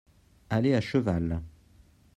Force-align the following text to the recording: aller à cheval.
aller 0.49 0.73
à 0.73 0.81
cheval. 0.81 1.43